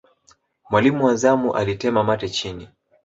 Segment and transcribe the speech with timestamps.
[0.69, 2.67] mwalimu wa zamu alitema mate chini